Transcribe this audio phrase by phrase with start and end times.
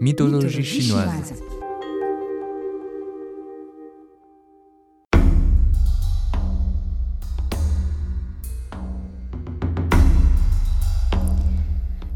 [0.00, 1.34] Mythologie chinoise.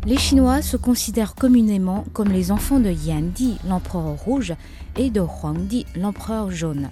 [0.06, 4.54] Les Chinois se considèrent communément comme les enfants de Yandi, l'empereur rouge,
[4.96, 6.88] et de Huangdi, l'empereur jaune.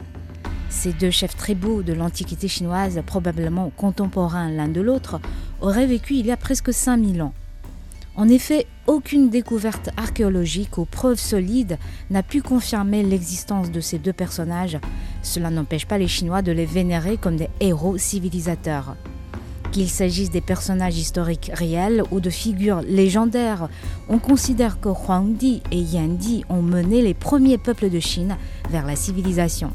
[0.71, 5.21] Ces deux chefs très beaux de l'Antiquité chinoise, probablement contemporains l'un de l'autre,
[5.61, 7.35] auraient vécu il y a presque 5000 ans.
[8.21, 11.79] En effet, aucune découverte archéologique ou preuve solide
[12.11, 14.79] n'a pu confirmer l'existence de ces deux personnages.
[15.23, 18.95] Cela n'empêche pas les Chinois de les vénérer comme des héros civilisateurs.
[19.73, 23.71] Qu'il s'agisse des personnages historiques réels ou de figures légendaires,
[24.11, 28.37] on considère que Huangdi et Yandi ont mené les premiers peuples de Chine
[28.69, 29.73] vers la civilisation.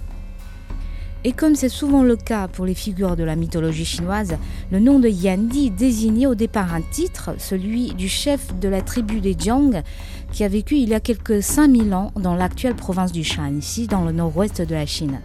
[1.27, 4.37] Et comme c'est souvent le cas pour les figures de la mythologie chinoise,
[4.71, 9.21] le nom de Yandi désignait au départ un titre, celui du chef de la tribu
[9.21, 9.81] des Jiang,
[10.31, 14.05] qui a vécu il y a quelques 5000 ans dans l'actuelle province du Shanxi, dans
[14.05, 15.19] le nord-ouest de la Chine.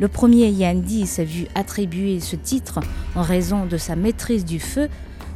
[0.00, 2.80] Le premier Yandi s'est vu attribuer ce titre
[3.14, 4.88] en raison de sa maîtrise du feu.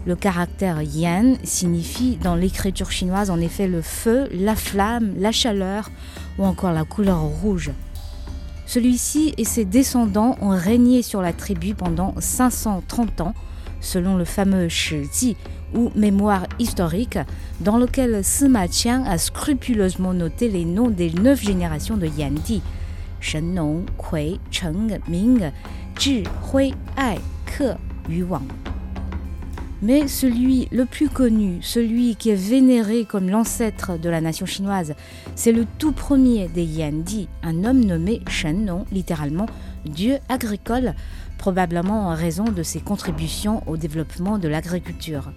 [0.05, 5.93] Le caractère Yan signifie dans l'écriture chinoise en effet le feu, la flamme, la chaleur
[6.41, 7.71] ou encore la couleur rouge.
[8.73, 13.35] Celui-ci et ses descendants ont régné sur la tribu pendant 530 ans,
[13.83, 15.37] selon le fameux Shiji
[15.75, 17.19] ou mémoire historique,
[17.61, 22.63] dans lequel Sima Qian a scrupuleusement noté les noms des neuf générations de Yandi
[23.21, 25.51] Shen Kui, Cheng, Ming,
[26.01, 27.77] Zhi, Hui, Ai, Ke,
[28.09, 28.25] Yu.
[29.83, 34.95] Mais celui le plus connu, celui qui est vénéré comme l'ancêtre de la nation chinoise,
[35.35, 39.47] c'est le tout premier des Yandi, un homme nommé Shen littéralement
[39.85, 40.95] dieu agricole,
[41.37, 45.33] probablement en raison de ses contributions au développement de l'agriculture.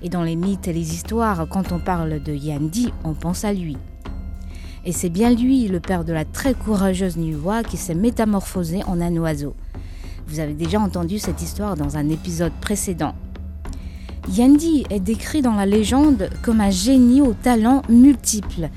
[0.00, 3.52] Et dans les mythes et les histoires, quand on parle de Yandi, on pense à
[3.52, 3.76] lui.
[4.86, 9.02] Et c'est bien lui, le père de la très courageuse Nuwa, qui s'est métamorphosé en
[9.02, 9.54] un oiseau.
[10.26, 13.14] Vous avez déjà entendu cette histoire dans un épisode précédent.
[14.30, 18.68] Yandi est décrit dans la légende comme un génie aux talents multiples.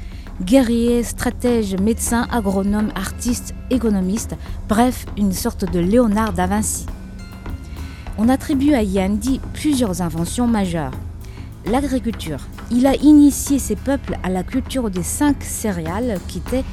[0.42, 4.36] Guerrier, stratège, médecin, agronome, artiste, économiste,
[4.68, 6.88] bref, une sorte de Léonard da Vinci.
[8.18, 10.94] On attribue à Yandi plusieurs inventions majeures.
[11.68, 12.40] L'agriculture.
[12.72, 16.64] Il a initié ses peuples à la culture des cinq céréales qui étaient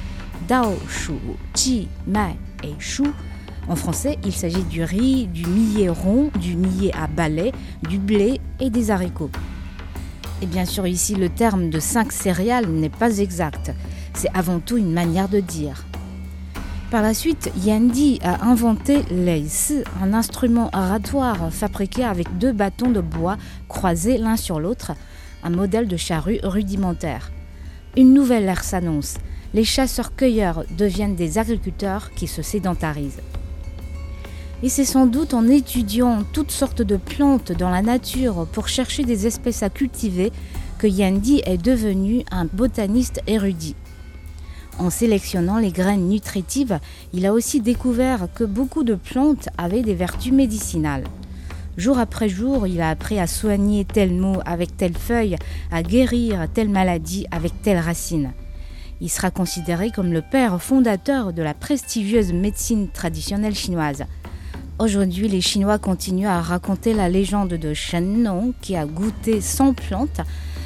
[0.48, 1.12] Dao, Shu,
[1.54, 3.04] Ji, Mai et Shu,
[3.70, 7.52] en français, il s'agit du riz, du millet rond, du millet à balai,
[7.88, 9.30] du blé et des haricots.
[10.42, 13.72] Et bien sûr, ici, le terme de cinq céréales n'est pas exact.
[14.12, 15.84] C'est avant tout une manière de dire.
[16.90, 23.00] Par la suite, Yandi a inventé l'eis, un instrument aratoire fabriqué avec deux bâtons de
[23.00, 23.36] bois
[23.68, 24.92] croisés l'un sur l'autre,
[25.44, 27.30] un modèle de charrue rudimentaire.
[27.96, 29.18] Une nouvelle ère s'annonce.
[29.54, 33.20] Les chasseurs-cueilleurs deviennent des agriculteurs qui se sédentarisent.
[34.62, 39.04] Et c'est sans doute en étudiant toutes sortes de plantes dans la nature pour chercher
[39.04, 40.32] des espèces à cultiver
[40.78, 43.74] que Yandi est devenu un botaniste érudit.
[44.78, 46.78] En sélectionnant les graines nutritives,
[47.14, 51.04] il a aussi découvert que beaucoup de plantes avaient des vertus médicinales.
[51.78, 55.36] Jour après jour, il a appris à soigner tel mot avec telle feuille,
[55.70, 58.32] à guérir telle maladie avec telle racine.
[59.00, 64.04] Il sera considéré comme le père fondateur de la prestigieuse médecine traditionnelle chinoise.
[64.80, 69.74] Aujourd'hui, les Chinois continuent à raconter la légende de Shen Nong qui a goûté 100
[69.74, 70.22] plantes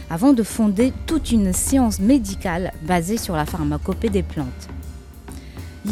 [0.08, 4.68] avant de fonder toute une science médicale basée sur la pharmacopée des plantes.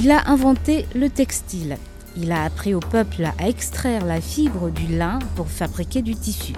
[0.01, 1.79] Il a inventé le textile.
[2.17, 6.53] Il a appris au peuple à extraire la fibre du lin pour fabriquer du tissu.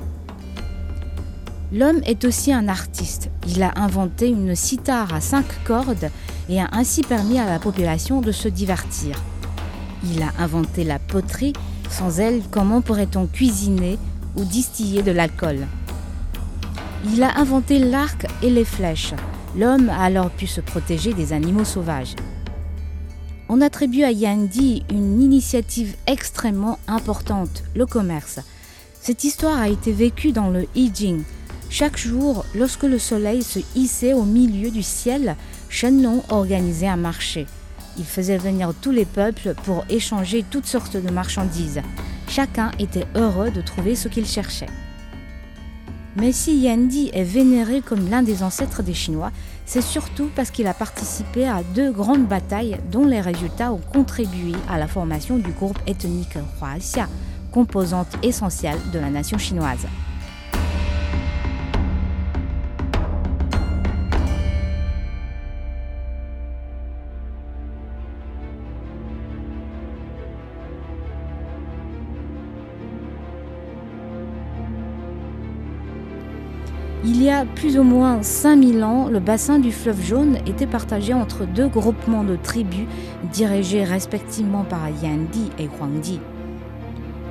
[1.72, 3.30] L'homme est aussi un artiste.
[3.48, 6.10] Il a inventé une cithare à cinq cordes
[6.50, 9.16] et a ainsi permis à la population de se divertir.
[10.12, 11.54] Il a inventé la poterie.
[11.90, 13.98] Sans elle, comment pourrait-on cuisiner
[14.36, 15.66] ou distiller de l'alcool?
[17.12, 19.14] Il a inventé l'arc et les flèches.
[19.56, 22.16] L'homme a alors pu se protéger des animaux sauvages.
[23.48, 28.40] On attribue à Yandi une initiative extrêmement importante, le commerce.
[29.00, 31.22] Cette histoire a été vécue dans le I Ching.
[31.70, 35.36] Chaque jour, lorsque le soleil se hissait au milieu du ciel,
[35.68, 37.46] Shenlong organisait un marché.
[37.96, 41.80] Il faisait venir tous les peuples pour échanger toutes sortes de marchandises.
[42.28, 44.68] Chacun était heureux de trouver ce qu'il cherchait.
[46.16, 49.32] Mais si Yandi est vénéré comme l'un des ancêtres des Chinois,
[49.66, 54.52] c'est surtout parce qu'il a participé à deux grandes batailles dont les résultats ont contribué
[54.68, 57.08] à la formation du groupe ethnique Huaxia,
[57.50, 59.86] composante essentielle de la nation chinoise.
[77.06, 81.12] Il y a plus ou moins 5000 ans, le bassin du fleuve jaune était partagé
[81.12, 82.86] entre deux groupements de tribus
[83.30, 86.18] dirigés respectivement par Yandi et Huangdi.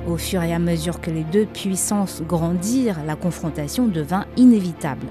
[0.06, 5.08] Au fur et à mesure que les deux puissances grandirent, la confrontation devint inévitable.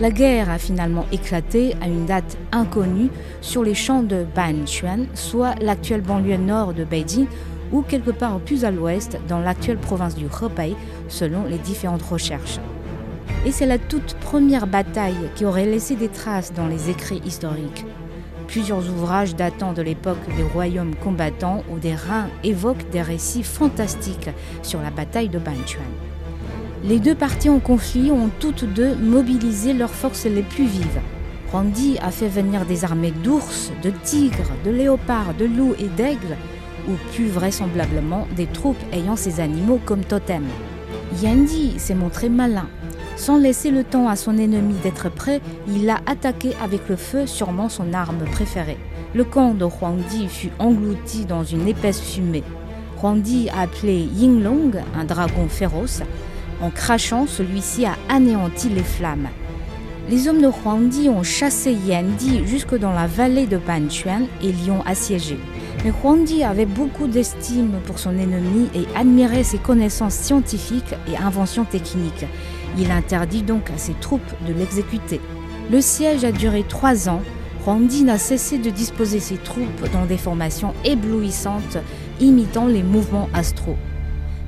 [0.00, 3.10] La guerre a finalement éclaté à une date inconnue
[3.40, 7.26] sur les champs de Banchuan, soit l'actuelle banlieue nord de Beijing,
[7.70, 10.74] ou quelque part plus à l'ouest dans l'actuelle province du Hebei,
[11.06, 12.58] selon les différentes recherches
[13.46, 17.84] et c'est la toute première bataille qui aurait laissé des traces dans les écrits historiques.
[18.46, 24.30] Plusieurs ouvrages datant de l'époque des royaumes combattants ou des Rhin évoquent des récits fantastiques
[24.62, 25.84] sur la bataille de Banchuan.
[26.84, 31.00] Les deux parties en conflit ont toutes deux mobilisé leurs forces les plus vives.
[31.52, 36.36] Huangdi a fait venir des armées d'ours, de tigres, de léopards, de loups et d'aigles,
[36.88, 40.44] ou plus vraisemblablement des troupes ayant ces animaux comme totem.
[41.22, 42.68] Yandi s'est montré malin
[43.18, 47.26] sans laisser le temps à son ennemi d'être prêt, il l'a attaqué avec le feu,
[47.26, 48.78] sûrement son arme préférée.
[49.14, 52.44] Le camp de Huangdi fut englouti dans une épaisse fumée.
[53.02, 56.02] Huangdi a appelé Yinglong, un dragon féroce.
[56.62, 59.28] En crachant, celui-ci a anéanti les flammes.
[60.08, 64.70] Les hommes de Huangdi ont chassé Yandi jusque dans la vallée de Banchuan et l'y
[64.70, 65.38] ont assiégé.
[65.84, 71.64] Mais Huangdi avait beaucoup d'estime pour son ennemi et admirait ses connaissances scientifiques et inventions
[71.64, 72.24] techniques.
[72.76, 75.20] Il interdit donc à ses troupes de l'exécuter.
[75.70, 77.22] Le siège a duré trois ans.
[77.66, 81.78] Huangdi n'a cessé de disposer ses troupes dans des formations éblouissantes,
[82.20, 83.76] imitant les mouvements astraux.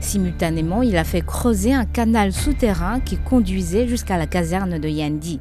[0.00, 5.40] Simultanément, il a fait creuser un canal souterrain qui conduisait jusqu'à la caserne de Yandi.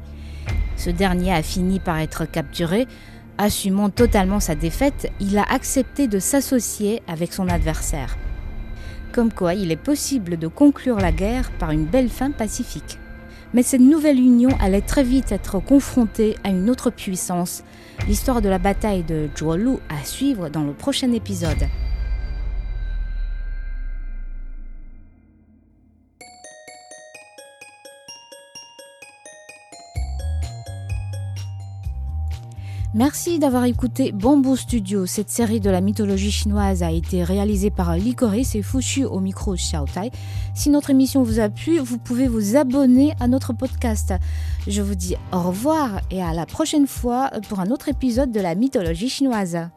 [0.76, 2.86] Ce dernier a fini par être capturé.
[3.38, 8.18] Assumant totalement sa défaite, il a accepté de s'associer avec son adversaire
[9.10, 12.98] comme quoi il est possible de conclure la guerre par une belle fin pacifique.
[13.52, 17.64] Mais cette nouvelle union allait très vite être confrontée à une autre puissance,
[18.06, 21.68] l'histoire de la bataille de Zhuolu à suivre dans le prochain épisode.
[32.92, 35.06] Merci d'avoir écouté Bamboo Studio.
[35.06, 39.54] Cette série de la mythologie chinoise a été réalisée par Licorice et Fushu au micro
[39.54, 40.10] Xiaotai.
[40.54, 44.12] Si notre émission vous a plu, vous pouvez vous abonner à notre podcast.
[44.66, 48.40] Je vous dis au revoir et à la prochaine fois pour un autre épisode de
[48.40, 49.68] la mythologie chinoise.